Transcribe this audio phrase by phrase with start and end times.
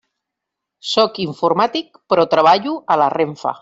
[0.93, 3.59] Sóc informàtic, però treballo a la RENFE.